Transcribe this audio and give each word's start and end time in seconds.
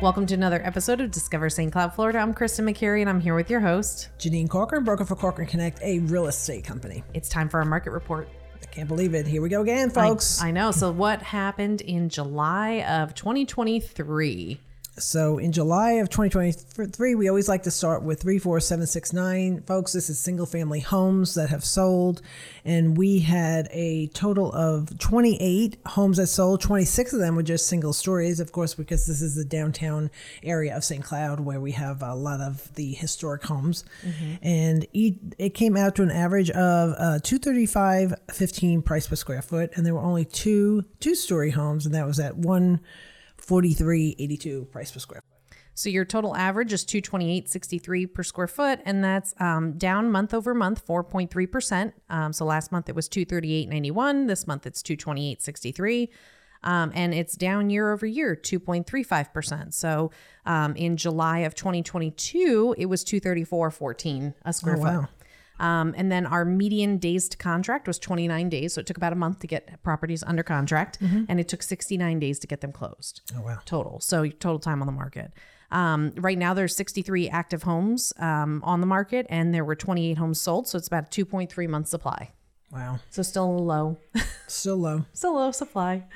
Welcome 0.00 0.24
to 0.28 0.34
another 0.34 0.62
episode 0.64 1.02
of 1.02 1.10
Discover 1.10 1.50
St. 1.50 1.70
Cloud, 1.70 1.92
Florida. 1.92 2.20
I'm 2.20 2.32
Kristin 2.32 2.66
McCary, 2.66 3.02
and 3.02 3.10
I'm 3.10 3.20
here 3.20 3.34
with 3.34 3.50
your 3.50 3.60
host. 3.60 4.08
Jeanine 4.18 4.48
Corcoran, 4.48 4.82
broker 4.82 5.04
for 5.04 5.14
Corcoran 5.14 5.46
Connect, 5.46 5.78
a 5.82 5.98
real 5.98 6.26
estate 6.26 6.64
company. 6.64 7.04
It's 7.12 7.28
time 7.28 7.50
for 7.50 7.60
our 7.60 7.66
market 7.66 7.90
report. 7.90 8.26
I 8.62 8.64
can't 8.64 8.88
believe 8.88 9.12
it. 9.12 9.26
Here 9.26 9.42
we 9.42 9.50
go 9.50 9.60
again, 9.60 9.90
folks. 9.90 10.40
I, 10.40 10.48
I 10.48 10.50
know. 10.52 10.70
So, 10.70 10.90
what 10.90 11.20
happened 11.20 11.82
in 11.82 12.08
July 12.08 12.82
of 12.88 13.14
2023? 13.14 14.58
So 14.98 15.38
in 15.38 15.52
July 15.52 15.92
of 15.92 16.10
2023, 16.10 17.14
we 17.14 17.28
always 17.28 17.48
like 17.48 17.62
to 17.62 17.70
start 17.70 18.02
with 18.02 18.20
34769. 18.22 19.62
Folks, 19.62 19.92
this 19.92 20.10
is 20.10 20.18
single 20.18 20.46
family 20.46 20.80
homes 20.80 21.34
that 21.34 21.48
have 21.50 21.64
sold. 21.64 22.20
And 22.64 22.96
we 22.96 23.20
had 23.20 23.68
a 23.70 24.08
total 24.08 24.52
of 24.52 24.98
28 24.98 25.78
homes 25.86 26.18
that 26.18 26.26
sold. 26.26 26.60
26 26.60 27.12
of 27.14 27.20
them 27.20 27.36
were 27.36 27.42
just 27.42 27.66
single 27.66 27.92
stories, 27.92 28.40
of 28.40 28.52
course, 28.52 28.74
because 28.74 29.06
this 29.06 29.22
is 29.22 29.36
the 29.36 29.44
downtown 29.44 30.10
area 30.42 30.76
of 30.76 30.84
St. 30.84 31.04
Cloud 31.04 31.40
where 31.40 31.60
we 31.60 31.72
have 31.72 32.02
a 32.02 32.14
lot 32.14 32.40
of 32.40 32.74
the 32.74 32.92
historic 32.92 33.44
homes. 33.44 33.84
Mm-hmm. 34.02 34.34
And 34.42 34.86
it 34.92 35.54
came 35.54 35.76
out 35.76 35.94
to 35.96 36.02
an 36.02 36.10
average 36.10 36.50
of 36.50 36.94
uh, 36.98 37.18
235.15 37.22 38.84
price 38.84 39.06
per 39.06 39.16
square 39.16 39.42
foot. 39.42 39.70
And 39.74 39.86
there 39.86 39.94
were 39.94 40.00
only 40.00 40.24
two 40.24 40.84
two 40.98 41.14
story 41.14 41.50
homes, 41.50 41.86
and 41.86 41.94
that 41.94 42.06
was 42.06 42.20
at 42.20 42.36
one 42.36 42.80
4382 43.40 44.66
price 44.66 44.90
per 44.90 44.98
square 44.98 45.20
foot. 45.20 45.40
So 45.74 45.88
your 45.88 46.04
total 46.04 46.36
average 46.36 46.72
is 46.72 46.84
228.63 46.84 48.12
per 48.12 48.22
square 48.22 48.48
foot, 48.48 48.80
and 48.84 49.02
that's 49.02 49.34
um, 49.40 49.78
down 49.78 50.10
month 50.10 50.34
over 50.34 50.52
month, 50.52 50.86
4.3 50.86 51.50
percent. 51.50 51.94
Um, 52.10 52.32
so 52.32 52.44
last 52.44 52.70
month 52.70 52.88
it 52.88 52.94
was 52.94 53.08
238.91. 53.08 54.28
This 54.28 54.46
month 54.46 54.66
it's 54.66 54.82
228.63. 54.82 56.08
Um, 56.62 56.92
and 56.94 57.14
it's 57.14 57.36
down 57.36 57.70
year 57.70 57.90
over 57.90 58.04
year, 58.04 58.36
2.35%. 58.36 59.72
So 59.72 60.10
um, 60.44 60.76
in 60.76 60.98
July 60.98 61.38
of 61.40 61.54
2022, 61.54 62.74
it 62.76 62.84
was 62.84 63.02
234.14 63.04 64.34
a 64.44 64.52
square 64.52 64.76
oh, 64.78 64.82
foot. 64.82 65.10
Um, 65.60 65.94
and 65.96 66.10
then 66.10 66.26
our 66.26 66.44
median 66.44 66.96
days 66.96 67.28
to 67.28 67.36
contract 67.36 67.86
was 67.86 67.98
29 67.98 68.48
days. 68.48 68.72
So 68.72 68.80
it 68.80 68.86
took 68.86 68.96
about 68.96 69.12
a 69.12 69.16
month 69.16 69.40
to 69.40 69.46
get 69.46 69.82
properties 69.82 70.22
under 70.22 70.42
contract, 70.42 71.00
mm-hmm. 71.00 71.24
and 71.28 71.38
it 71.38 71.48
took 71.48 71.62
69 71.62 72.18
days 72.18 72.38
to 72.40 72.46
get 72.46 72.62
them 72.62 72.72
closed. 72.72 73.20
Oh, 73.36 73.42
wow. 73.42 73.58
Total. 73.66 74.00
So 74.00 74.26
total 74.26 74.58
time 74.58 74.80
on 74.80 74.86
the 74.86 74.92
market. 74.92 75.32
Um, 75.70 76.12
right 76.16 76.38
now, 76.38 76.54
there's 76.54 76.74
63 76.74 77.28
active 77.28 77.62
homes 77.62 78.12
um, 78.18 78.60
on 78.64 78.80
the 78.80 78.86
market, 78.86 79.26
and 79.28 79.54
there 79.54 79.64
were 79.64 79.76
28 79.76 80.18
homes 80.18 80.40
sold. 80.40 80.66
So 80.66 80.78
it's 80.78 80.88
about 80.88 81.16
a 81.16 81.24
2.3 81.24 81.68
month 81.68 81.88
supply. 81.88 82.32
Wow. 82.72 82.98
So 83.10 83.22
still 83.22 83.64
low. 83.64 83.98
still 84.46 84.78
low. 84.78 85.04
still 85.12 85.34
low 85.34 85.50
supply. 85.50 86.06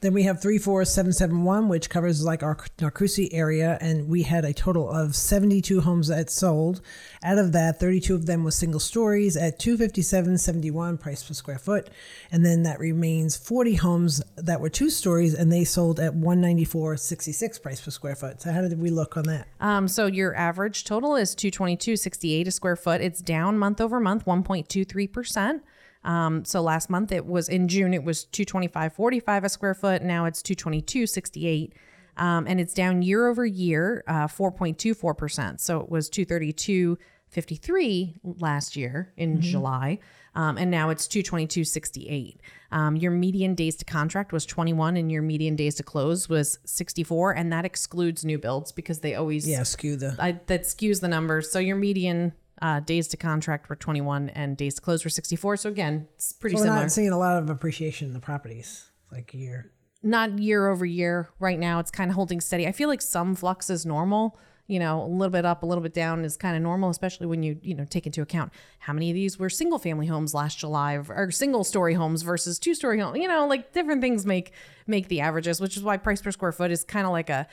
Then 0.00 0.14
we 0.14 0.22
have 0.22 0.40
34771, 0.40 1.68
which 1.68 1.90
covers 1.90 2.24
like 2.24 2.44
our 2.44 2.56
Narcoossee 2.78 3.30
area, 3.32 3.78
and 3.80 4.08
we 4.08 4.22
had 4.22 4.44
a 4.44 4.52
total 4.52 4.88
of 4.88 5.16
72 5.16 5.80
homes 5.80 6.06
that 6.06 6.30
sold. 6.30 6.80
Out 7.24 7.38
of 7.38 7.50
that, 7.52 7.80
32 7.80 8.14
of 8.14 8.26
them 8.26 8.44
was 8.44 8.54
single 8.54 8.78
stories 8.78 9.36
at 9.36 9.58
257.71 9.58 11.00
price 11.00 11.24
per 11.24 11.34
square 11.34 11.58
foot, 11.58 11.90
and 12.30 12.46
then 12.46 12.62
that 12.62 12.78
remains 12.78 13.36
40 13.36 13.74
homes 13.74 14.22
that 14.36 14.60
were 14.60 14.70
two 14.70 14.88
stories, 14.88 15.34
and 15.34 15.52
they 15.52 15.64
sold 15.64 15.98
at 15.98 16.12
194.66 16.14 17.60
price 17.60 17.80
per 17.80 17.90
square 17.90 18.14
foot. 18.14 18.40
So 18.40 18.52
how 18.52 18.60
did 18.60 18.80
we 18.80 18.90
look 18.90 19.16
on 19.16 19.24
that? 19.24 19.48
Um, 19.58 19.88
so 19.88 20.06
your 20.06 20.32
average 20.36 20.84
total 20.84 21.16
is 21.16 21.34
222.68 21.34 22.46
a 22.46 22.50
square 22.52 22.76
foot. 22.76 23.00
It's 23.00 23.20
down 23.20 23.58
month 23.58 23.80
over 23.80 23.98
month, 23.98 24.26
1.23 24.26 25.12
percent. 25.12 25.62
Um, 26.04 26.44
so 26.44 26.60
last 26.60 26.90
month 26.90 27.10
it 27.12 27.24
was 27.26 27.48
in 27.48 27.68
June 27.68 27.94
it 27.94 28.02
was 28.04 28.26
225.45 28.26 29.44
a 29.44 29.48
square 29.48 29.74
foot. 29.74 30.02
Now 30.02 30.24
it's 30.24 30.42
222.68. 30.42 31.72
Um, 32.16 32.46
and 32.48 32.60
it's 32.60 32.74
down 32.74 33.02
year 33.02 33.28
over 33.28 33.46
year, 33.46 34.02
uh, 34.08 34.26
4.24%. 34.26 35.60
So 35.60 35.78
it 35.80 35.88
was 35.88 36.10
232.53 36.10 38.14
last 38.40 38.74
year 38.76 39.12
in 39.16 39.34
mm-hmm. 39.34 39.40
July. 39.40 40.00
Um, 40.34 40.58
and 40.58 40.70
now 40.70 40.90
it's 40.90 41.06
222.68. 41.08 42.36
Um, 42.70 42.96
your 42.96 43.10
median 43.10 43.54
days 43.54 43.76
to 43.76 43.84
contract 43.84 44.32
was 44.32 44.44
21 44.46 44.96
and 44.96 45.10
your 45.10 45.22
median 45.22 45.56
days 45.56 45.74
to 45.76 45.82
close 45.82 46.28
was 46.28 46.58
64. 46.64 47.32
And 47.32 47.52
that 47.52 47.64
excludes 47.64 48.24
new 48.24 48.38
builds 48.38 48.72
because 48.72 49.00
they 49.00 49.14
always 49.14 49.48
yeah 49.48 49.62
skew 49.62 49.96
the 49.96 50.16
I, 50.18 50.32
that 50.46 50.62
skews 50.62 51.00
the 51.00 51.08
numbers. 51.08 51.50
So 51.50 51.58
your 51.58 51.76
median 51.76 52.32
uh, 52.62 52.80
days 52.80 53.08
to 53.08 53.16
contract 53.16 53.68
were 53.68 53.76
21 53.76 54.30
and 54.30 54.56
days 54.56 54.74
to 54.74 54.80
close 54.80 55.04
were 55.04 55.10
64. 55.10 55.58
So 55.58 55.68
again, 55.68 56.08
it's 56.14 56.32
pretty 56.32 56.56
so 56.56 56.62
we're 56.62 56.66
similar. 56.66 56.82
not 56.82 56.92
seeing 56.92 57.10
a 57.10 57.18
lot 57.18 57.40
of 57.42 57.50
appreciation 57.50 58.08
in 58.08 58.14
the 58.14 58.20
properties 58.20 58.90
like 59.12 59.32
year. 59.34 59.72
Not 60.02 60.38
year 60.38 60.68
over 60.68 60.86
year. 60.86 61.30
Right 61.40 61.58
now, 61.58 61.80
it's 61.80 61.90
kind 61.90 62.10
of 62.10 62.14
holding 62.14 62.40
steady. 62.40 62.66
I 62.66 62.72
feel 62.72 62.88
like 62.88 63.02
some 63.02 63.34
flux 63.34 63.68
is 63.70 63.84
normal. 63.84 64.38
You 64.68 64.78
know, 64.78 65.02
a 65.02 65.08
little 65.08 65.30
bit 65.30 65.46
up, 65.46 65.62
a 65.62 65.66
little 65.66 65.82
bit 65.82 65.94
down 65.94 66.24
is 66.26 66.36
kind 66.36 66.54
of 66.54 66.62
normal, 66.62 66.90
especially 66.90 67.26
when 67.26 67.42
you 67.42 67.58
you 67.62 67.74
know 67.74 67.86
take 67.86 68.04
into 68.04 68.20
account 68.20 68.52
how 68.80 68.92
many 68.92 69.10
of 69.10 69.14
these 69.14 69.38
were 69.38 69.48
single 69.48 69.78
family 69.78 70.06
homes 70.06 70.34
last 70.34 70.58
July 70.58 71.00
or 71.08 71.30
single 71.30 71.64
story 71.64 71.94
homes 71.94 72.20
versus 72.20 72.58
two 72.58 72.74
story 72.74 73.00
homes. 73.00 73.18
You 73.18 73.28
know, 73.28 73.46
like 73.46 73.72
different 73.72 74.02
things 74.02 74.26
make 74.26 74.52
make 74.86 75.08
the 75.08 75.20
averages, 75.20 75.58
which 75.58 75.76
is 75.76 75.82
why 75.82 75.96
price 75.96 76.20
per 76.20 76.30
square 76.30 76.52
foot 76.52 76.70
is 76.70 76.84
kind 76.84 77.06
of 77.06 77.12
like 77.12 77.30
a 77.30 77.48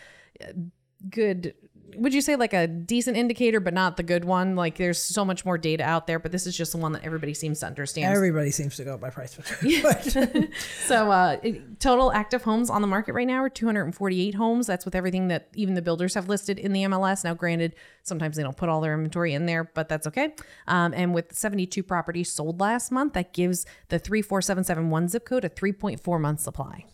good 1.09 1.53
would 1.96 2.13
you 2.13 2.22
say 2.22 2.35
like 2.35 2.53
a 2.53 2.68
decent 2.68 3.18
indicator, 3.18 3.59
but 3.59 3.73
not 3.73 3.97
the 3.97 4.03
good 4.03 4.25
one? 4.25 4.56
Like 4.56 4.78
there's 4.78 5.01
so 5.01 5.23
much 5.23 5.46
more 5.46 5.57
data 5.57 5.84
out 5.84 6.07
there, 6.07 6.19
but 6.19 6.31
this 6.31 6.46
is 6.47 6.56
just 6.56 6.72
the 6.72 6.78
one 6.78 6.91
that 6.94 7.03
everybody 7.03 7.34
seems 7.34 7.59
to 7.59 7.68
understand. 7.68 8.13
Everybody 8.13 8.51
seems 8.51 8.75
to 8.78 8.84
go 8.84 8.97
by 8.97 9.09
price. 9.09 9.38
so 10.85 11.12
uh, 11.12 11.38
total 11.79 12.12
active 12.12 12.44
homes 12.44 12.69
on 12.69 12.81
the 12.81 12.88
market 12.88 13.13
right 13.13 13.28
now 13.28 13.44
are 13.44 13.50
248 13.50 14.35
homes. 14.35 14.68
That's 14.68 14.85
with 14.85 14.95
everything 14.95 15.28
that 15.29 15.50
even 15.56 15.74
the 15.74 15.81
builders 15.81 16.13
have 16.16 16.28
listed 16.28 16.59
in 16.59 16.74
the 16.74 16.84
MLS. 16.84 17.24
Now, 17.24 17.34
granted, 17.34 17.75
sometimes 18.03 18.38
they 18.38 18.44
don't 18.44 18.57
put 18.57 18.69
all 18.69 18.81
their 18.81 18.94
inventory 18.94 19.34
in 19.34 19.45
there, 19.45 19.63
but 19.63 19.90
that's 19.90 20.07
okay. 20.07 20.34
Um, 20.68 20.94
and 20.95 21.13
with 21.13 21.34
72 21.34 21.84
properties 21.84 22.31
sold 22.31 22.59
last 22.59 22.91
month, 22.91 23.13
that 23.13 23.34
gives 23.34 23.66
the 23.90 24.00
34771 24.00 25.07
zip 25.09 25.25
code 25.25 25.45
a 25.45 25.50
3.4 25.50 26.19
month 26.19 26.40
supply. 26.40 26.85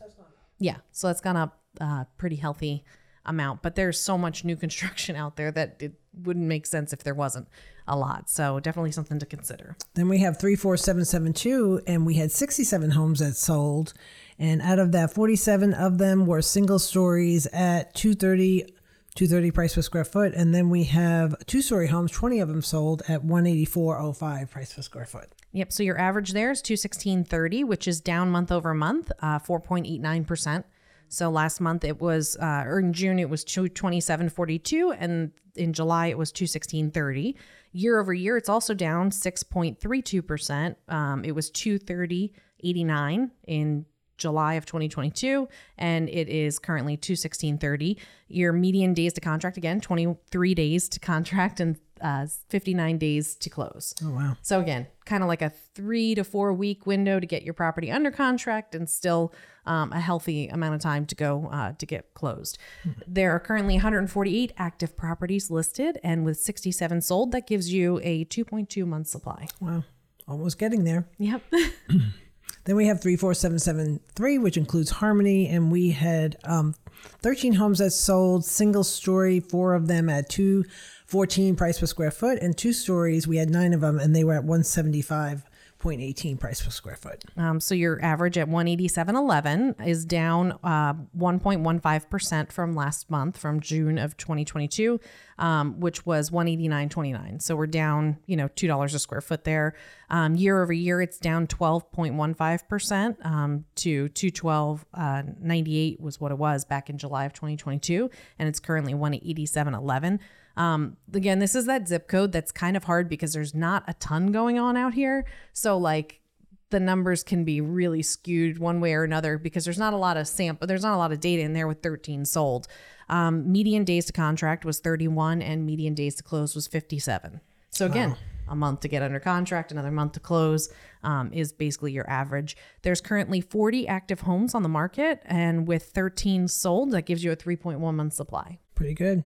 Yeah, 0.59 0.77
so 0.91 1.07
that's 1.07 1.21
gone 1.21 1.37
up 1.37 1.59
uh, 1.79 2.03
pretty 2.17 2.35
healthy 2.35 2.83
amount, 3.25 3.61
but 3.61 3.75
there's 3.75 3.99
so 3.99 4.17
much 4.17 4.43
new 4.43 4.55
construction 4.55 5.15
out 5.15 5.35
there 5.35 5.51
that 5.51 5.77
it 5.79 5.93
wouldn't 6.23 6.47
make 6.47 6.65
sense 6.65 6.93
if 6.93 7.03
there 7.03 7.13
wasn't 7.13 7.47
a 7.87 7.95
lot. 7.95 8.29
So 8.29 8.59
definitely 8.59 8.91
something 8.91 9.19
to 9.19 9.25
consider. 9.25 9.75
Then 9.93 10.09
we 10.09 10.19
have 10.19 10.39
34772 10.39 11.81
and 11.87 12.05
we 12.05 12.15
had 12.15 12.31
67 12.31 12.91
homes 12.91 13.19
that 13.19 13.35
sold 13.35 13.93
and 14.39 14.61
out 14.61 14.79
of 14.79 14.91
that 14.93 15.13
47 15.13 15.73
of 15.73 15.97
them 15.97 16.25
were 16.25 16.41
single 16.41 16.79
stories 16.79 17.47
at 17.47 17.93
230 17.95 18.73
230 19.13 19.51
price 19.51 19.75
per 19.75 19.81
square 19.81 20.05
foot 20.05 20.33
and 20.33 20.55
then 20.55 20.69
we 20.69 20.85
have 20.85 21.35
two 21.45 21.61
story 21.61 21.87
homes 21.87 22.11
20 22.11 22.39
of 22.39 22.47
them 22.47 22.61
sold 22.61 23.03
at 23.09 23.21
184.05 23.23 24.49
price 24.49 24.73
per 24.73 24.81
square 24.81 25.05
foot 25.05 25.27
yep 25.51 25.71
so 25.71 25.83
your 25.83 25.99
average 25.99 26.31
there 26.31 26.49
is 26.49 26.61
216.30 26.61 27.65
which 27.65 27.89
is 27.89 27.99
down 27.99 28.29
month 28.31 28.53
over 28.53 28.73
month 28.73 29.11
uh, 29.19 29.37
4.89% 29.37 30.63
so 31.11 31.29
last 31.29 31.59
month 31.59 31.83
it 31.83 31.99
was, 31.99 32.37
uh, 32.37 32.63
or 32.65 32.79
in 32.79 32.93
June 32.93 33.19
it 33.19 33.29
was 33.29 33.43
227.42, 33.43 34.95
and 34.97 35.31
in 35.55 35.73
July 35.73 36.07
it 36.07 36.17
was 36.17 36.31
216.30. 36.31 37.35
Year 37.73 37.99
over 37.99 38.13
year, 38.13 38.37
it's 38.37 38.47
also 38.47 38.73
down 38.73 39.11
6.32%. 39.11 40.75
Um, 40.87 41.25
it 41.25 41.33
was 41.33 41.51
230.89 41.51 43.31
in 43.45 43.85
July 44.21 44.53
of 44.53 44.65
2022, 44.65 45.47
and 45.77 46.07
it 46.07 46.29
is 46.29 46.59
currently 46.59 46.95
216.30. 46.95 47.97
Your 48.27 48.53
median 48.53 48.93
days 48.93 49.13
to 49.13 49.21
contract 49.21 49.57
again, 49.57 49.81
23 49.81 50.53
days 50.53 50.87
to 50.89 50.99
contract, 50.99 51.59
and 51.59 51.77
uh, 52.01 52.27
59 52.49 52.97
days 52.97 53.35
to 53.35 53.49
close. 53.49 53.93
Oh, 54.03 54.11
wow. 54.11 54.37
So, 54.41 54.59
again, 54.59 54.87
kind 55.05 55.23
of 55.23 55.29
like 55.29 55.41
a 55.41 55.49
three 55.49 56.15
to 56.15 56.23
four 56.23 56.53
week 56.53 56.85
window 56.85 57.19
to 57.19 57.25
get 57.25 57.43
your 57.43 57.53
property 57.53 57.91
under 57.91 58.11
contract 58.11 58.75
and 58.75 58.89
still 58.89 59.33
um, 59.65 59.91
a 59.91 59.99
healthy 59.99 60.47
amount 60.47 60.75
of 60.75 60.81
time 60.81 61.05
to 61.05 61.15
go 61.15 61.49
uh, 61.51 61.73
to 61.73 61.85
get 61.85 62.13
closed. 62.13 62.57
Mm-hmm. 62.83 63.01
There 63.07 63.31
are 63.31 63.39
currently 63.39 63.75
148 63.75 64.53
active 64.57 64.97
properties 64.97 65.51
listed, 65.51 65.99
and 66.03 66.25
with 66.25 66.39
67 66.39 67.01
sold, 67.01 67.31
that 67.31 67.47
gives 67.47 67.71
you 67.71 67.99
a 68.03 68.25
2.2 68.25 68.85
month 68.85 69.07
supply. 69.07 69.47
Wow. 69.59 69.83
Almost 70.27 70.57
getting 70.57 70.83
there. 70.83 71.07
Yep. 71.17 71.41
then 72.65 72.75
we 72.75 72.87
have 72.87 73.01
34773, 73.01 74.37
which 74.37 74.57
includes 74.57 74.91
Harmony, 74.91 75.47
and 75.47 75.71
we 75.71 75.91
had 75.91 76.37
um, 76.43 76.75
13 77.21 77.53
homes 77.53 77.79
that 77.79 77.91
sold, 77.91 78.45
single 78.45 78.83
story, 78.83 79.39
four 79.39 79.73
of 79.73 79.87
them 79.87 80.09
at 80.09 80.29
214 80.29 81.55
price 81.55 81.79
per 81.79 81.85
square 81.85 82.11
foot, 82.11 82.39
and 82.39 82.57
two 82.57 82.73
stories, 82.73 83.27
we 83.27 83.37
had 83.37 83.49
nine 83.49 83.73
of 83.73 83.81
them, 83.81 83.99
and 83.99 84.15
they 84.15 84.23
were 84.23 84.33
at 84.33 84.43
175 84.43 85.43
0.18 85.81 86.39
price 86.39 86.61
per 86.61 86.69
square 86.69 86.95
foot. 86.95 87.23
Um, 87.37 87.59
so 87.59 87.73
your 87.73 88.03
average 88.03 88.37
at 88.37 88.47
187.11 88.47 89.85
is 89.85 90.05
down 90.05 90.53
uh, 90.63 90.93
1.15% 91.17 92.51
from 92.51 92.75
last 92.75 93.09
month, 93.09 93.37
from 93.37 93.59
June 93.59 93.97
of 93.97 94.15
2022, 94.17 94.99
um, 95.39 95.79
which 95.79 96.05
was 96.05 96.29
189.29. 96.29 97.41
So 97.41 97.55
we're 97.55 97.67
down, 97.67 98.17
you 98.27 98.35
know, 98.35 98.47
two 98.49 98.67
dollars 98.67 98.93
a 98.93 98.99
square 98.99 99.21
foot 99.21 99.43
there. 99.43 99.75
Um, 100.09 100.35
year 100.35 100.61
over 100.61 100.73
year, 100.73 101.01
it's 101.01 101.17
down 101.17 101.47
12.15% 101.47 103.25
um, 103.25 103.65
to 103.75 104.09
212.98 104.09 105.99
was 105.99 106.21
what 106.21 106.31
it 106.31 106.37
was 106.37 106.65
back 106.65 106.89
in 106.89 106.97
July 106.97 107.25
of 107.25 107.33
2022, 107.33 108.09
and 108.37 108.47
it's 108.47 108.59
currently 108.59 108.93
187.11. 108.93 110.19
Um, 110.57 110.97
again, 111.13 111.39
this 111.39 111.55
is 111.55 111.65
that 111.65 111.87
zip 111.87 112.07
code 112.07 112.31
that's 112.31 112.51
kind 112.51 112.75
of 112.75 112.83
hard 112.83 113.07
because 113.07 113.33
there's 113.33 113.55
not 113.55 113.83
a 113.87 113.93
ton 113.95 114.31
going 114.31 114.59
on 114.59 114.75
out 114.75 114.93
here. 114.93 115.25
So 115.53 115.70
like 115.79 116.21
the 116.69 116.79
numbers 116.79 117.23
can 117.23 117.43
be 117.43 117.61
really 117.61 118.01
skewed 118.01 118.57
one 118.57 118.81
way 118.81 118.93
or 118.93 119.03
another 119.03 119.37
because 119.37 119.65
there's 119.65 119.77
not 119.77 119.93
a 119.93 119.97
lot 119.97 120.17
of 120.17 120.27
sample, 120.27 120.67
there's 120.67 120.83
not 120.83 120.95
a 120.95 120.97
lot 120.97 121.11
of 121.11 121.19
data 121.19 121.43
in 121.43 121.53
there 121.53 121.67
with 121.67 121.83
13 121.83 122.25
sold. 122.25 122.67
Um, 123.09 123.51
median 123.51 123.83
days 123.83 124.05
to 124.05 124.13
contract 124.13 124.63
was 124.63 124.79
31 124.79 125.41
and 125.41 125.65
median 125.65 125.93
days 125.93 126.15
to 126.15 126.23
close 126.23 126.55
was 126.55 126.67
57. 126.67 127.41
So 127.69 127.85
again, 127.85 128.15
a 128.47 128.55
month 128.55 128.81
to 128.81 128.87
get 128.87 129.01
under 129.01 129.19
contract, 129.19 129.71
another 129.71 129.91
month 129.91 130.13
to 130.13 130.19
close 130.19 130.69
um, 131.03 131.31
is 131.33 131.53
basically 131.53 131.93
your 131.93 132.09
average. 132.09 132.57
There's 132.81 133.01
currently 133.01 133.41
40 133.41 133.87
active 133.87 134.21
homes 134.21 134.53
on 134.53 134.61
the 134.61 134.69
market, 134.69 135.21
and 135.25 135.67
with 135.67 135.83
13 135.83 136.47
sold, 136.47 136.91
that 136.91 137.03
gives 137.03 137.23
you 137.23 137.31
a 137.31 137.35
3.1 137.35 137.79
month 137.95 138.13
supply. 138.13 138.59
Pretty 138.75 138.93
good. 138.93 139.23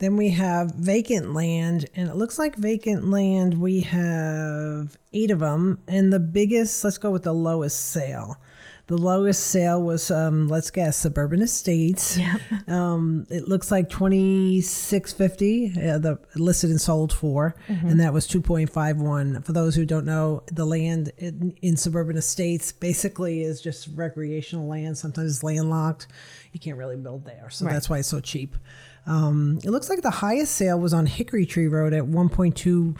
Then 0.00 0.16
we 0.16 0.30
have 0.30 0.72
vacant 0.72 1.34
land, 1.34 1.84
and 1.94 2.08
it 2.08 2.16
looks 2.16 2.38
like 2.38 2.56
vacant 2.56 3.10
land, 3.10 3.60
we 3.60 3.80
have 3.80 4.96
eight 5.12 5.30
of 5.30 5.40
them. 5.40 5.78
And 5.86 6.10
the 6.10 6.18
biggest, 6.18 6.82
let's 6.82 6.96
go 6.96 7.10
with 7.10 7.24
the 7.24 7.34
lowest 7.34 7.90
sale. 7.90 8.38
The 8.86 8.96
lowest 8.96 9.46
sale 9.48 9.80
was, 9.80 10.10
um, 10.10 10.48
let's 10.48 10.70
guess, 10.70 10.96
Suburban 10.96 11.42
Estates. 11.42 12.18
Um, 12.66 13.26
it 13.30 13.48
looks 13.48 13.72
like 13.72 13.88
twenty 13.88 14.60
six 14.60 15.12
fifty. 15.12 15.72
Uh, 15.76 15.98
the 15.98 16.20
listed 16.36 16.70
and 16.70 16.80
sold 16.80 17.12
for, 17.12 17.56
and 17.66 17.98
that 17.98 18.12
was 18.12 18.28
two 18.28 18.40
point 18.40 18.70
five 18.70 18.96
one. 18.98 19.42
For 19.42 19.52
those 19.52 19.74
who 19.74 19.84
don't 19.84 20.04
know, 20.06 20.44
the 20.52 20.64
land 20.64 21.10
in, 21.18 21.56
in 21.62 21.76
Suburban 21.76 22.16
Estates 22.16 22.70
basically 22.70 23.42
is 23.42 23.60
just 23.60 23.88
recreational 23.94 24.68
land. 24.68 24.98
Sometimes 24.98 25.32
it's 25.34 25.42
landlocked. 25.42 26.06
You 26.52 26.60
can't 26.60 26.76
really 26.76 26.96
build 26.96 27.24
there, 27.24 27.50
so 27.50 27.64
that's 27.64 27.90
why 27.90 27.98
it's 27.98 28.08
so 28.08 28.20
cheap. 28.20 28.56
Um, 29.06 29.58
it 29.64 29.70
looks 29.70 29.88
like 29.88 30.02
the 30.02 30.10
highest 30.10 30.54
sale 30.54 30.78
was 30.78 30.92
on 30.92 31.06
Hickory 31.06 31.46
Tree 31.46 31.68
Road 31.68 31.92
at 31.92 32.06
one 32.06 32.28
point 32.28 32.56
two 32.56 32.94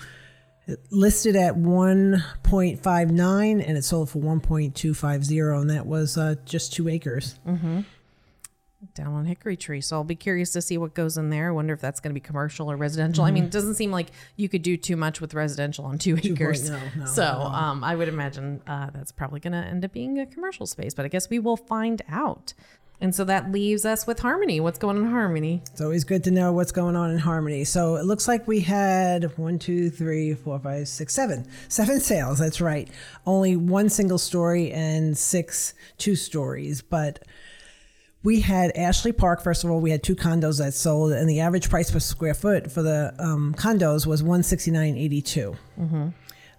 listed 0.90 1.36
at 1.36 1.54
1.59 1.54 3.64
and 3.66 3.78
it 3.78 3.82
sold 3.82 4.10
for 4.10 4.20
1.250 4.20 5.60
and 5.60 5.70
that 5.70 5.86
was 5.86 6.16
uh, 6.16 6.36
just 6.44 6.72
two 6.72 6.88
acres 6.88 7.38
down 8.94 9.12
on 9.12 9.26
Hickory 9.26 9.56
Tree. 9.56 9.80
So 9.80 9.96
I'll 9.96 10.04
be 10.04 10.14
curious 10.14 10.52
to 10.52 10.62
see 10.62 10.78
what 10.78 10.94
goes 10.94 11.18
in 11.18 11.30
there. 11.30 11.48
I 11.48 11.50
wonder 11.50 11.74
if 11.74 11.80
that's 11.80 12.00
going 12.00 12.10
to 12.10 12.14
be 12.14 12.20
commercial 12.20 12.70
or 12.70 12.76
residential. 12.76 13.24
I 13.24 13.30
mean, 13.30 13.44
it 13.44 13.50
doesn't 13.50 13.74
seem 13.74 13.90
like 13.90 14.08
you 14.36 14.48
could 14.48 14.62
do 14.62 14.76
too 14.76 14.96
much 14.96 15.20
with 15.20 15.34
residential 15.34 15.84
on 15.84 15.98
two 15.98 16.16
acres. 16.22 16.70
no, 16.70 16.80
no, 16.96 17.06
so 17.06 17.24
um, 17.24 17.84
I 17.84 17.94
would 17.94 18.08
imagine 18.08 18.62
uh, 18.66 18.90
that's 18.90 19.12
probably 19.12 19.40
going 19.40 19.52
to 19.52 19.58
end 19.58 19.84
up 19.84 19.92
being 19.92 20.18
a 20.18 20.26
commercial 20.26 20.66
space, 20.66 20.94
but 20.94 21.04
I 21.04 21.08
guess 21.08 21.28
we 21.28 21.38
will 21.38 21.56
find 21.56 22.02
out. 22.08 22.54
And 23.00 23.14
so 23.14 23.24
that 23.24 23.50
leaves 23.50 23.84
us 23.84 24.06
with 24.06 24.18
Harmony. 24.18 24.60
What's 24.60 24.78
going 24.78 24.98
on 24.98 25.04
in 25.04 25.10
Harmony? 25.10 25.62
it's 25.70 25.80
always 25.80 26.04
good 26.04 26.24
to 26.24 26.30
know 26.30 26.52
what's 26.52 26.72
going 26.72 26.96
on 26.96 27.10
in 27.10 27.18
harmony 27.18 27.64
so 27.64 27.96
it 27.96 28.04
looks 28.04 28.28
like 28.28 28.46
we 28.46 28.60
had 28.60 29.36
one 29.38 29.58
two 29.58 29.88
three 29.90 30.34
four 30.34 30.58
five 30.58 30.86
six 30.88 31.14
seven 31.14 31.46
seven 31.68 32.00
sales 32.00 32.38
that's 32.38 32.60
right 32.60 32.88
only 33.26 33.56
one 33.56 33.88
single 33.88 34.18
story 34.18 34.70
and 34.72 35.16
six 35.16 35.74
two 35.98 36.14
stories 36.16 36.82
but 36.82 37.20
we 38.22 38.40
had 38.42 38.76
Ashley 38.76 39.12
Park. 39.12 39.40
First 39.42 39.64
of 39.64 39.70
all, 39.70 39.80
we 39.80 39.90
had 39.90 40.02
two 40.02 40.14
condos 40.14 40.58
that 40.58 40.74
sold, 40.74 41.12
and 41.12 41.26
the 41.26 41.40
average 41.40 41.70
price 41.70 41.90
per 41.90 42.00
square 42.00 42.34
foot 42.34 42.70
for 42.70 42.82
the 42.82 43.14
um, 43.18 43.54
condos 43.56 44.06
was 44.06 44.22
one 44.22 44.42
sixty 44.42 44.70
nine 44.70 44.94
eighty 44.94 45.22
two. 45.22 45.56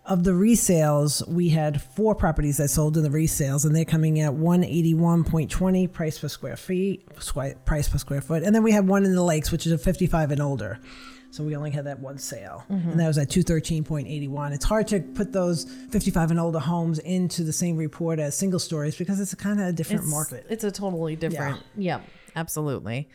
Of 0.03 0.23
the 0.23 0.31
resales, 0.31 1.25
we 1.27 1.49
had 1.49 1.79
four 1.81 2.15
properties 2.15 2.57
that 2.57 2.69
sold 2.69 2.97
in 2.97 3.03
the 3.03 3.09
resales, 3.09 3.65
and 3.65 3.75
they're 3.75 3.85
coming 3.85 4.19
at 4.19 4.33
one 4.33 4.63
eighty 4.63 4.95
one 4.95 5.23
point 5.23 5.51
twenty 5.51 5.87
price 5.87 6.17
per 6.17 6.27
square 6.27 6.57
feet, 6.57 7.05
price 7.65 7.87
per 7.87 7.97
square 7.99 8.19
foot, 8.21 8.41
and 8.43 8.53
then 8.55 8.63
we 8.63 8.71
had 8.71 8.87
one 8.87 9.05
in 9.05 9.13
the 9.13 9.23
lakes, 9.23 9.51
which 9.51 9.67
is 9.67 9.71
a 9.71 9.77
fifty 9.77 10.07
five 10.07 10.31
and 10.31 10.41
older. 10.41 10.79
So 11.29 11.43
we 11.43 11.55
only 11.55 11.69
had 11.71 11.85
that 11.85 11.99
one 11.99 12.17
sale, 12.17 12.65
and 12.67 12.99
that 12.99 13.07
was 13.07 13.17
at 13.19 13.29
two 13.29 13.43
thirteen 13.43 13.83
point 13.83 14.07
eighty 14.07 14.27
one. 14.27 14.53
It's 14.53 14.65
hard 14.65 14.87
to 14.87 14.99
put 15.01 15.31
those 15.31 15.65
fifty 15.91 16.09
five 16.09 16.31
and 16.31 16.39
older 16.39 16.59
homes 16.59 16.97
into 16.99 17.43
the 17.43 17.53
same 17.53 17.77
report 17.77 18.19
as 18.19 18.35
single 18.35 18.59
stories 18.59 18.95
because 18.97 19.19
it's 19.19 19.33
a 19.33 19.37
kind 19.37 19.61
of 19.61 19.67
a 19.67 19.71
different 19.71 20.01
It's- 20.01 20.11
market. 20.11 20.45
It's 20.49 20.63
a 20.63 20.71
totally 20.71 21.15
different. 21.15 21.61
Yeah, 21.77 22.01
absolutely. 22.35 23.07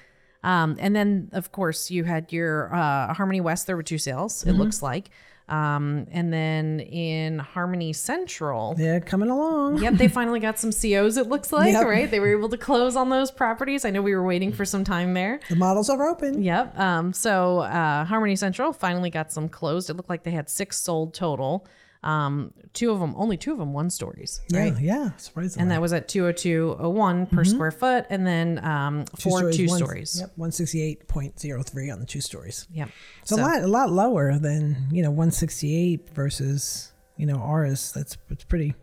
Um, 0.44 0.76
and 0.78 0.94
then, 0.94 1.30
of 1.32 1.50
course, 1.50 1.90
you 1.90 2.04
had 2.04 2.32
your 2.32 2.72
uh, 2.72 3.12
Harmony 3.12 3.40
West. 3.40 3.66
There 3.66 3.76
were 3.76 3.82
two 3.82 3.98
sales. 3.98 4.40
Mm-hmm. 4.40 4.50
It 4.50 4.52
looks 4.52 4.80
like. 4.82 5.10
Um, 5.48 6.08
and 6.10 6.32
then 6.32 6.80
in 6.80 7.38
Harmony 7.38 7.92
Central, 7.92 8.74
They're 8.74 9.00
coming 9.00 9.30
along. 9.30 9.78
yep, 9.78 9.94
they 9.94 10.08
finally 10.08 10.40
got 10.40 10.58
some 10.58 10.72
COs. 10.72 11.16
It 11.16 11.28
looks 11.28 11.52
like 11.52 11.72
Yep. 11.72 11.84
right. 11.86 12.10
They 12.10 12.18
were 12.18 12.36
able 12.36 12.48
to 12.48 12.56
close 12.58 12.96
on 12.96 13.10
those 13.10 13.30
properties. 13.30 13.84
I 13.84 13.90
know 13.90 14.02
we 14.02 14.14
were 14.14 14.24
waiting 14.24 14.52
for 14.52 14.64
some 14.64 14.82
time 14.82 15.14
there. 15.14 15.38
The 15.48 15.54
models 15.56 15.88
are 15.88 16.08
open. 16.08 16.42
Yep. 16.42 16.76
Um, 16.78 17.12
so 17.12 17.60
uh, 17.60 18.04
Harmony 18.04 18.34
Central 18.34 18.72
finally 18.72 19.10
got 19.10 19.30
some 19.30 19.48
closed. 19.48 19.88
It 19.88 19.94
looked 19.94 20.10
like 20.10 20.24
they 20.24 20.32
had 20.32 20.48
six 20.50 20.78
sold 20.78 21.14
total. 21.14 21.66
Um, 22.06 22.52
two 22.72 22.92
of 22.92 23.00
them, 23.00 23.14
only 23.16 23.36
two 23.36 23.52
of 23.52 23.58
them, 23.58 23.72
one 23.72 23.90
stories. 23.90 24.40
Yeah, 24.48 24.78
yeah, 24.78 25.10
surprisingly. 25.16 25.62
And 25.62 25.70
that 25.72 25.80
was 25.80 25.92
at 25.92 26.08
202.01 26.08 27.30
per 27.30 27.44
square 27.44 27.70
foot, 27.70 28.06
and 28.10 28.26
then 28.26 28.64
um, 28.64 29.04
Two 29.18 29.30
four 29.30 29.50
two 29.52 29.66
one- 29.66 29.78
stories. 29.78 30.20
Yep, 30.20 30.32
one 30.36 30.52
sixty 30.52 30.82
eight 30.82 31.08
point 31.08 31.38
zero 31.38 31.62
three 31.62 31.90
on 31.90 31.98
the 32.00 32.06
two 32.06 32.20
stories. 32.20 32.66
Yep. 32.72 32.90
It's 33.22 33.32
a 33.32 33.36
lot, 33.36 33.62
a 33.62 33.66
lot 33.66 33.90
lower 33.90 34.38
than 34.38 34.88
you 34.92 35.02
know 35.02 35.10
one 35.10 35.30
sixty 35.30 35.74
eight 35.74 36.08
versus 36.14 36.92
you 37.16 37.26
know 37.26 37.36
ours. 37.36 37.92
That's 37.92 38.16
it's 38.30 38.44
pretty, 38.44 38.74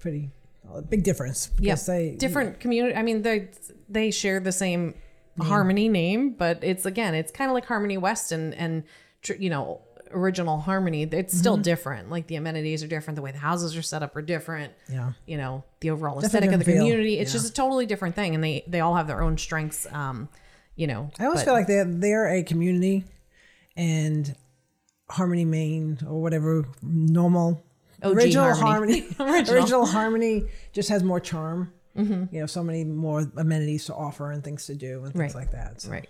pretty 0.00 0.30
a 0.74 0.82
big 0.82 1.02
difference. 1.04 1.50
Yeah. 1.58 1.72
because 1.74 1.86
they 1.86 2.10
Different 2.16 2.60
community. 2.60 2.94
I 2.94 3.02
mean, 3.02 3.22
they 3.22 3.48
they 3.88 4.10
share 4.10 4.40
the 4.40 4.52
same 4.52 4.94
Harmony 5.40 5.88
name, 5.88 6.32
but 6.32 6.64
it's 6.64 6.84
again, 6.84 7.14
it's 7.14 7.30
kind 7.30 7.48
of 7.50 7.54
like 7.54 7.64
Harmony 7.64 7.96
West 7.96 8.32
and 8.32 8.52
and 8.54 8.82
you 9.38 9.50
know 9.50 9.80
original 10.12 10.58
Harmony. 10.60 11.02
It's 11.04 11.36
still 11.36 11.54
Mm-hmm. 11.54 11.62
different. 11.62 12.10
Like 12.10 12.26
the 12.26 12.36
amenities 12.36 12.82
are 12.82 12.88
different. 12.88 13.16
The 13.16 13.22
way 13.22 13.32
the 13.32 13.38
houses 13.38 13.76
are 13.76 13.82
set 13.82 14.02
up 14.02 14.14
are 14.16 14.22
different. 14.22 14.72
Yeah. 14.90 15.12
You 15.26 15.36
know, 15.38 15.64
the 15.80 15.90
overall 15.90 16.20
Different 16.20 16.44
aesthetic 16.44 16.52
of 16.52 16.58
the 16.60 16.64
feel. 16.64 16.76
community. 16.82 17.18
It's 17.18 17.32
Yeah. 17.32 17.40
just 17.40 17.50
a 17.50 17.54
totally 17.54 17.86
different 17.86 18.14
thing, 18.14 18.34
and 18.34 18.42
they 18.44 18.64
they 18.66 18.80
all 18.80 18.94
have 18.96 19.06
their 19.06 19.22
own 19.22 19.38
strengths. 19.38 19.86
Um, 19.92 20.28
you 20.76 20.86
know, 20.86 21.10
I 21.18 21.24
always 21.24 21.40
but- 21.40 21.44
feel 21.46 21.54
like 21.54 21.66
they're 21.66 21.84
they're 21.84 22.28
a 22.28 22.42
community, 22.42 23.04
and 23.76 24.34
Harmony 25.10 25.44
main 25.46 25.98
or 26.06 26.20
whatever 26.20 26.66
normal 26.82 27.64
OG 28.02 28.14
original 28.16 28.54
Harmony. 28.54 29.08
harmony 29.16 29.42
original. 29.50 29.86
harmony 29.86 30.44
just 30.72 30.88
has 30.90 31.02
more 31.02 31.20
charm. 31.20 31.72
You 31.94 32.28
know, 32.32 32.46
so 32.46 32.62
many 32.62 32.84
more 32.84 33.26
amenities 33.36 33.86
to 33.86 33.94
offer 33.94 34.30
and 34.30 34.44
things 34.44 34.66
to 34.66 34.74
do 34.76 35.02
and 35.02 35.12
things 35.12 35.34
Right. 35.34 35.34
like 35.34 35.50
that. 35.50 35.80
So, 35.80 35.90
right. 35.90 36.08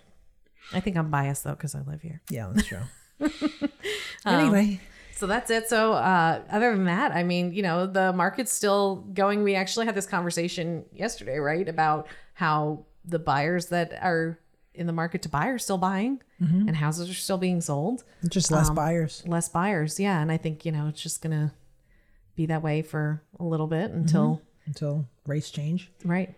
I 0.71 0.81
think 0.81 0.97
I'm 0.97 1.09
biased 1.09 1.43
though 1.45 1.51
because 1.55 1.73
I 1.73 1.79
live 1.81 2.01
here. 2.03 2.21
Yeah, 2.29 2.51
that's 2.53 2.67
true. 2.67 2.77
Um, 4.25 4.35
anyway, 4.41 4.79
So 5.13 5.27
that's 5.27 5.49
it. 5.49 5.69
So 5.69 5.93
uh, 5.93 6.41
other 6.51 6.71
than 6.75 6.85
that, 6.85 7.13
I 7.13 7.23
mean, 7.23 7.53
you 7.53 7.61
know, 7.61 7.87
the 7.87 8.11
market's 8.13 8.51
still 8.51 8.97
going. 9.13 9.43
We 9.43 9.55
actually 9.55 9.85
had 9.85 9.95
this 9.95 10.05
conversation 10.05 10.85
yesterday, 10.93 11.37
right, 11.39 11.67
about 11.67 12.07
how 12.33 12.85
the 13.05 13.19
buyers 13.19 13.67
that 13.67 13.93
are 14.01 14.37
in 14.73 14.87
the 14.87 14.93
market 14.93 15.21
to 15.23 15.29
buy 15.29 15.47
are 15.47 15.57
still 15.57 15.77
buying, 15.77 16.21
and 16.39 16.75
houses 16.75 17.09
are 17.09 17.13
still 17.13 17.37
being 17.37 17.59
sold. 17.61 18.03
just 18.29 18.51
Um, 18.51 18.57
less 18.59 18.69
buyers. 18.69 19.23
Less 19.25 19.49
buyers, 19.49 19.99
yeah. 19.99 20.21
And 20.21 20.31
I 20.31 20.37
think 20.37 20.65
you 20.65 20.71
know 20.71 20.87
it's 20.87 21.01
just 21.01 21.21
gonna 21.21 21.53
be 22.35 22.45
that 22.45 22.61
way 22.61 22.81
for 22.81 23.21
a 23.39 23.43
little 23.43 23.67
bit 23.67 23.91
until 23.91 24.41
until 24.65 25.05
rates 25.25 25.49
change. 25.49 25.91
right. 26.05 26.33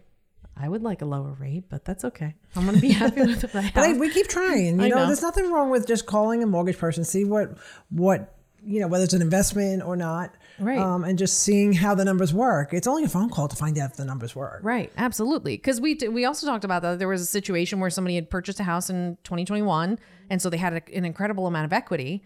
I 0.61 0.69
would 0.69 0.83
like 0.83 1.01
a 1.01 1.05
lower 1.05 1.35
rate, 1.39 1.65
but 1.69 1.85
that's 1.85 2.05
okay. 2.05 2.35
I'm 2.55 2.65
gonna 2.65 2.79
be 2.79 2.91
happy 2.91 3.21
with 3.21 3.43
what 3.43 3.55
I 3.55 3.61
have. 3.61 3.73
But 3.73 3.83
I, 3.83 3.93
we 3.93 4.09
keep 4.09 4.27
trying. 4.27 4.79
You 4.79 4.89
know, 4.89 4.97
know. 4.97 5.07
there's 5.07 5.21
nothing 5.21 5.51
wrong 5.51 5.69
with 5.69 5.87
just 5.87 6.05
calling 6.05 6.43
a 6.43 6.45
mortgage 6.45 6.77
person, 6.77 7.03
see 7.03 7.25
what 7.25 7.57
what 7.89 8.35
you 8.63 8.79
know 8.79 8.87
whether 8.87 9.03
it's 9.03 9.13
an 9.13 9.21
investment 9.21 9.83
or 9.83 9.95
not, 9.95 10.35
Right. 10.61 10.77
Um, 10.77 11.03
and 11.03 11.17
just 11.17 11.39
seeing 11.39 11.73
how 11.73 11.95
the 11.95 12.05
numbers 12.05 12.33
work. 12.33 12.73
It's 12.73 12.87
only 12.87 13.03
a 13.03 13.09
phone 13.09 13.29
call 13.29 13.47
to 13.47 13.55
find 13.55 13.77
out 13.79 13.91
if 13.91 13.97
the 13.97 14.05
numbers 14.05 14.35
work. 14.35 14.59
Right, 14.63 14.91
absolutely. 14.95 15.57
Because 15.57 15.81
we 15.81 15.95
we 16.09 16.25
also 16.25 16.45
talked 16.45 16.63
about 16.63 16.83
that 16.83 16.99
there 16.99 17.07
was 17.07 17.21
a 17.21 17.25
situation 17.25 17.79
where 17.79 17.89
somebody 17.89 18.15
had 18.15 18.29
purchased 18.29 18.59
a 18.59 18.63
house 18.63 18.89
in 18.89 19.17
2021, 19.23 19.97
and 20.29 20.41
so 20.41 20.49
they 20.49 20.57
had 20.57 20.73
a, 20.73 20.95
an 20.95 21.03
incredible 21.03 21.47
amount 21.47 21.65
of 21.65 21.73
equity. 21.73 22.23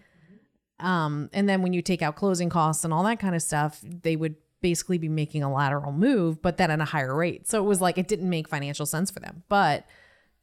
Um, 0.78 1.30
and 1.32 1.48
then 1.48 1.62
when 1.62 1.72
you 1.72 1.80
take 1.80 2.02
out 2.02 2.16
closing 2.16 2.50
costs 2.50 2.84
and 2.84 2.92
all 2.92 3.02
that 3.04 3.18
kind 3.18 3.34
of 3.34 3.40
stuff, 3.40 3.80
they 3.82 4.16
would 4.16 4.36
basically 4.70 4.98
be 4.98 5.08
making 5.08 5.42
a 5.44 5.52
lateral 5.52 5.92
move, 5.92 6.42
but 6.42 6.56
then 6.56 6.70
at 6.70 6.80
a 6.80 6.84
higher 6.84 7.14
rate. 7.14 7.46
So 7.46 7.62
it 7.62 7.66
was 7.66 7.80
like 7.80 7.98
it 7.98 8.08
didn't 8.08 8.28
make 8.28 8.48
financial 8.48 8.84
sense 8.86 9.10
for 9.12 9.20
them. 9.20 9.44
But 9.48 9.84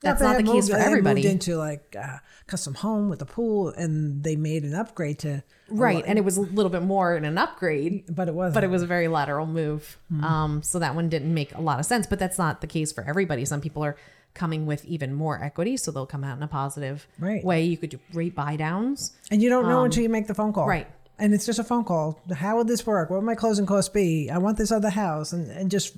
That's 0.02 0.20
they 0.22 0.26
not 0.28 0.38
the 0.38 0.44
had 0.46 0.52
case 0.56 0.70
for 0.70 0.78
everybody. 0.78 1.22
Moved 1.24 1.32
into 1.34 1.58
like 1.58 1.94
a 1.96 2.22
custom 2.48 2.74
home 2.74 3.10
with 3.10 3.22
a 3.22 3.26
pool, 3.26 3.70
and 3.70 4.24
they 4.24 4.36
made 4.38 4.64
an 4.64 4.74
upgrade 4.76 5.20
to 5.20 5.44
right. 5.70 6.04
And 6.08 6.18
it 6.18 6.24
was 6.24 6.38
a 6.38 6.42
little 6.42 6.70
bit 6.70 6.84
more 6.84 7.16
in 7.18 7.26
an 7.26 7.38
upgrade, 7.38 8.04
but 8.16 8.28
it 8.30 8.34
wasn't. 8.34 8.54
but 8.56 8.64
it 8.64 8.70
was 8.70 8.82
a 8.82 8.88
very 8.88 9.08
lateral 9.10 9.46
move. 9.46 9.98
Um, 10.22 10.62
so 10.64 10.80
that 10.80 10.96
one 10.96 11.10
didn't 11.10 11.34
make 11.34 11.54
a 11.56 11.62
lot 11.62 11.80
of 11.82 11.86
sense. 11.86 12.08
But 12.08 12.20
that's 12.20 12.38
not 12.38 12.62
the 12.62 12.68
case 12.68 12.92
for 12.94 13.04
everybody. 13.06 13.44
Some 13.46 13.60
people 13.62 13.84
are 13.84 13.98
coming 14.34 14.66
with 14.66 14.84
even 14.86 15.14
more 15.14 15.44
equity, 15.44 15.76
so 15.78 15.92
they'll 15.92 16.08
come 16.16 16.24
out 16.24 16.38
in 16.38 16.44
a 16.44 16.48
positive 16.48 17.06
Right. 17.20 17.44
way. 17.44 17.64
You 17.66 17.78
could 17.78 17.92
do 17.92 18.00
rate 18.14 18.34
buy 18.36 18.56
downs. 18.56 19.12
and 19.32 19.42
you 19.44 19.50
don't 19.50 19.68
know 19.68 19.84
until 19.84 20.02
you 20.04 20.10
make 20.10 20.28
the 20.28 20.34
phone 20.34 20.54
call, 20.54 20.64
Um, 20.64 20.70
right. 20.70 20.88
And 21.20 21.34
it's 21.34 21.46
just 21.46 21.60
a 21.60 21.64
phone 21.64 21.84
call. 21.84 22.20
How 22.36 22.58
would 22.58 22.68
this 22.68 22.86
work? 22.86 23.10
What 23.10 23.18
would 23.18 23.26
my 23.26 23.36
closing 23.36 23.66
costs 23.66 23.90
be? 23.90 24.30
I 24.30 24.40
want 24.40 24.58
this 24.58 24.72
other 24.72 24.90
house, 24.90 25.32
and 25.32 25.50
and 25.52 25.70
just 25.70 25.96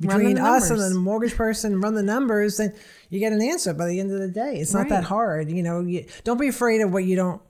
between 0.00 0.38
us 0.38 0.70
and 0.70 0.80
the 0.80 0.94
mortgage 0.94 1.34
person, 1.34 1.80
run 1.80 1.94
the 1.94 2.02
numbers, 2.02 2.58
then 2.58 2.74
you 3.10 3.20
get 3.20 3.32
an 3.32 3.40
answer 3.40 3.72
by 3.72 3.86
the 3.86 4.00
end 4.00 4.12
of 4.12 4.20
the 4.20 4.28
day. 4.28 4.56
It's 4.56 4.74
not 4.74 4.88
that 4.88 5.04
hard, 5.04 5.50
you 5.50 5.62
know. 5.62 5.80
You, 5.80 6.04
don't 6.24 6.38
be 6.38 6.48
afraid 6.48 6.80
of 6.80 6.92
what 6.92 7.04
you 7.04 7.16
don't 7.16 7.40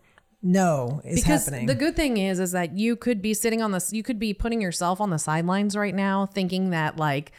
know 0.44 1.00
is 1.04 1.22
because 1.22 1.46
happening. 1.46 1.66
the 1.66 1.74
good 1.74 1.96
thing 1.96 2.18
is 2.18 2.38
is 2.38 2.52
that 2.52 2.76
you 2.76 2.96
could 2.96 3.22
be 3.22 3.32
sitting 3.32 3.62
on 3.62 3.72
this 3.72 3.94
you 3.94 4.02
could 4.02 4.18
be 4.18 4.34
putting 4.34 4.60
yourself 4.60 5.00
on 5.00 5.08
the 5.08 5.18
sidelines 5.18 5.74
right 5.74 5.94
now 5.94 6.26
thinking 6.26 6.68
that 6.68 6.98
like 6.98 7.32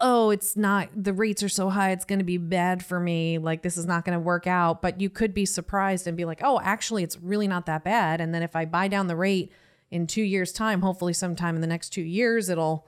oh 0.00 0.30
it's 0.30 0.56
not 0.56 0.88
the 0.94 1.12
rates 1.12 1.42
are 1.42 1.48
so 1.48 1.68
high 1.70 1.90
it's 1.90 2.04
going 2.04 2.20
to 2.20 2.24
be 2.24 2.38
bad 2.38 2.84
for 2.84 3.00
me 3.00 3.36
like 3.38 3.62
this 3.62 3.76
is 3.76 3.86
not 3.86 4.04
going 4.04 4.16
to 4.16 4.20
work 4.20 4.46
out. 4.46 4.80
But 4.82 5.00
you 5.00 5.10
could 5.10 5.34
be 5.34 5.44
surprised 5.44 6.06
and 6.06 6.16
be 6.16 6.24
like 6.24 6.40
oh 6.42 6.60
actually 6.62 7.02
it's 7.02 7.18
really 7.18 7.48
not 7.48 7.66
that 7.66 7.84
bad. 7.84 8.20
And 8.20 8.34
then 8.34 8.42
if 8.42 8.54
i 8.54 8.64
buy 8.64 8.88
down 8.88 9.06
the 9.08 9.16
rate 9.16 9.52
in 9.90 10.06
2 10.06 10.22
years 10.22 10.52
time 10.52 10.82
hopefully 10.82 11.12
sometime 11.12 11.54
in 11.54 11.60
the 11.60 11.66
next 11.66 11.90
2 11.90 12.02
years 12.02 12.48
it'll 12.48 12.86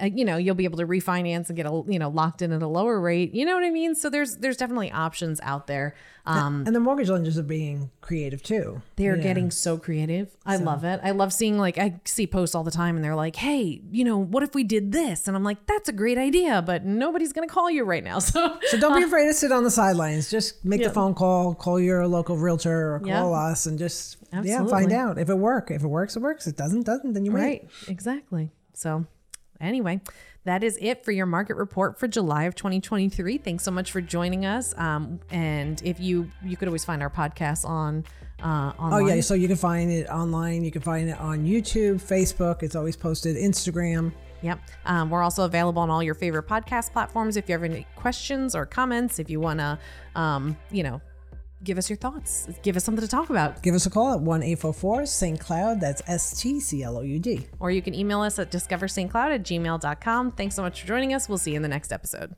uh, 0.00 0.06
you 0.06 0.24
know 0.24 0.36
you'll 0.36 0.54
be 0.54 0.64
able 0.64 0.78
to 0.78 0.86
refinance 0.86 1.48
and 1.48 1.56
get 1.56 1.66
a 1.66 1.82
you 1.88 1.98
know 1.98 2.08
locked 2.08 2.42
in 2.42 2.52
at 2.52 2.62
a 2.62 2.66
lower 2.68 3.00
rate 3.00 3.34
you 3.34 3.44
know 3.44 3.54
what 3.54 3.64
i 3.64 3.70
mean 3.70 3.94
so 3.94 4.08
there's 4.10 4.36
there's 4.38 4.56
definitely 4.56 4.90
options 4.92 5.40
out 5.42 5.66
there 5.66 5.94
um 6.26 6.64
and 6.66 6.74
the 6.74 6.80
mortgage 6.80 7.08
lenders 7.08 7.38
are 7.38 7.42
being 7.42 7.90
creative 8.00 8.42
too. 8.42 8.82
they're 8.96 9.16
Yeah. 9.16 9.22
getting 9.22 9.50
so 9.50 9.78
creative. 9.78 10.36
I 10.44 10.56
love 10.56 10.82
it. 10.84 11.00
I 11.02 11.10
love 11.12 11.32
seeing 11.32 11.56
like 11.58 11.76
I 11.78 12.00
see 12.04 12.26
posts 12.26 12.54
all 12.54 12.64
the 12.64 12.70
time 12.70 12.94
and 12.96 13.04
they're 13.04 13.14
like, 13.16 13.36
"Hey, 13.36 13.80
you 13.90 14.04
know, 14.04 14.16
what 14.18 14.42
if 14.42 14.54
we 14.54 14.62
did 14.64 14.90
this?" 14.92 15.26
And 15.28 15.36
I'm 15.36 15.42
like, 15.44 15.66
"That's 15.66 15.88
a 15.88 15.92
great 15.92 16.18
idea, 16.18 16.62
but 16.62 16.84
nobody's 16.84 17.32
going 17.32 17.48
to 17.48 17.52
call 17.52 17.68
you 17.70 17.84
right 17.84 18.02
now." 18.02 18.18
So 18.32 18.58
So 18.68 18.76
don't 18.78 18.96
be 18.96 19.02
afraid 19.04 19.26
to 19.26 19.34
sit 19.34 19.50
on 19.52 19.62
the 19.64 19.70
sidelines. 19.70 20.30
Just 20.30 20.64
make 20.64 20.80
Yeah. 20.80 20.88
the 20.88 20.94
phone 20.94 21.14
call, 21.14 21.54
call 21.54 21.78
your 21.80 22.06
local 22.08 22.36
realtor, 22.36 22.94
or 22.96 23.02
Yeah. 23.04 23.20
call 23.20 23.34
us, 23.34 23.66
and 23.66 23.78
just 23.78 24.16
yeah, 24.42 24.64
find 24.66 24.92
out 24.92 25.18
if 25.18 25.28
it 25.30 25.38
work. 25.38 25.70
If 25.70 25.82
it 25.84 25.88
works, 25.88 26.16
it 26.16 26.22
works. 26.22 26.46
If 26.46 26.54
it 26.54 26.56
doesn't, 26.58 26.82
doesn't. 26.86 27.12
Then 27.12 27.24
you 27.24 27.32
wait. 27.32 27.40
Right. 27.42 27.68
Exactly. 27.88 28.50
So, 28.74 29.06
anyway, 29.60 30.00
that 30.44 30.62
is 30.62 30.78
it 30.80 31.04
for 31.04 31.12
your 31.12 31.26
market 31.26 31.56
report 31.56 31.98
for 31.98 32.08
July 32.08 32.44
of 32.44 32.54
2023. 32.54 33.38
Thanks 33.38 33.64
so 33.64 33.70
much 33.70 33.90
for 33.90 34.00
joining 34.00 34.46
us. 34.46 34.76
Um, 34.78 35.20
and 35.30 35.82
if 35.82 36.00
you 36.00 36.30
you 36.44 36.56
could 36.56 36.68
always 36.68 36.84
find 36.84 37.02
our 37.02 37.10
podcast 37.10 37.68
on 37.68 38.04
uh, 38.42 38.72
Oh 38.78 38.98
yeah, 38.98 39.20
so 39.20 39.34
you 39.34 39.48
can 39.48 39.56
find 39.56 39.90
it 39.90 40.08
online. 40.08 40.62
You 40.62 40.70
can 40.70 40.82
find 40.82 41.08
it 41.08 41.18
on 41.18 41.44
YouTube, 41.44 41.94
Facebook. 41.94 42.62
It's 42.62 42.76
always 42.76 42.96
posted. 42.96 43.36
Instagram. 43.36 44.12
Yep. 44.42 44.60
Um, 44.84 45.10
we're 45.10 45.22
also 45.22 45.44
available 45.44 45.82
on 45.82 45.90
all 45.90 46.02
your 46.02 46.14
favorite 46.14 46.46
podcast 46.46 46.92
platforms. 46.92 47.36
If 47.36 47.48
you 47.48 47.54
have 47.54 47.64
any 47.64 47.86
questions 47.96 48.54
or 48.54 48.66
comments, 48.66 49.18
if 49.18 49.30
you 49.30 49.40
want 49.40 49.60
to, 49.60 49.78
um, 50.14 50.56
you 50.70 50.82
know, 50.82 51.00
give 51.62 51.78
us 51.78 51.90
your 51.90 51.96
thoughts, 51.96 52.48
give 52.62 52.76
us 52.76 52.84
something 52.84 53.02
to 53.02 53.08
talk 53.08 53.30
about. 53.30 53.62
Give 53.62 53.74
us 53.74 53.86
a 53.86 53.90
call 53.90 54.14
at 54.14 54.20
one 54.20 54.42
eight 54.42 54.58
four 54.58 54.72
four 54.72 55.06
St. 55.06 55.38
Cloud. 55.40 55.80
That's 55.80 56.02
S 56.06 56.40
T 56.40 56.60
C 56.60 56.82
L 56.82 56.98
O 56.98 57.02
U 57.02 57.18
D. 57.18 57.46
Or 57.58 57.70
you 57.70 57.82
can 57.82 57.94
email 57.94 58.20
us 58.20 58.38
at 58.38 58.50
discoverstcloud 58.50 59.34
at 59.34 59.42
gmail.com. 59.42 60.32
Thanks 60.32 60.54
so 60.54 60.62
much 60.62 60.80
for 60.82 60.86
joining 60.86 61.12
us. 61.14 61.28
We'll 61.28 61.38
see 61.38 61.50
you 61.52 61.56
in 61.56 61.62
the 61.62 61.68
next 61.68 61.92
episode. 61.92 62.36